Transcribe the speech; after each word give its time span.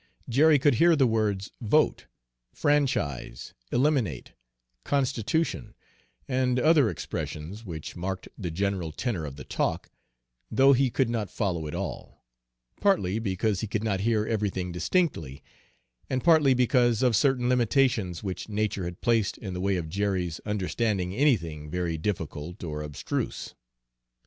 Jerry 0.27 0.57
could 0.57 0.73
hear 0.81 0.95
the 0.95 1.05
words 1.05 1.51
"vote," 1.61 2.07
"franchise," 2.55 3.53
"eliminate," 3.71 4.33
"constitution," 4.83 5.75
and 6.27 6.59
other 6.59 6.89
expressions 6.89 7.63
which 7.65 7.95
marked 7.95 8.27
the 8.35 8.49
general 8.49 8.91
tenor 8.91 9.25
of 9.25 9.35
the 9.35 9.43
talk, 9.43 9.91
though 10.49 10.73
he 10.73 10.89
could 10.89 11.11
not 11.11 11.29
follow 11.29 11.67
it 11.67 11.75
all, 11.75 12.25
partly 12.79 13.19
because 13.19 13.61
he 13.61 13.67
could 13.67 13.83
not 13.83 13.99
hear 13.99 14.25
everything 14.25 14.71
distinctly, 14.71 15.43
and 16.09 16.23
partly 16.23 16.55
because 16.55 17.03
of 17.03 17.15
certain 17.15 17.47
limitations 17.47 18.23
which 18.23 18.49
nature 18.49 18.85
had 18.85 19.01
placed 19.01 19.37
in 19.37 19.53
the 19.53 19.61
way 19.61 19.75
of 19.75 19.87
Jerry's 19.87 20.39
understanding 20.47 21.13
anything 21.13 21.69
very 21.69 21.99
difficult 21.99 22.63
or 22.63 22.81
abstruse. 22.81 23.53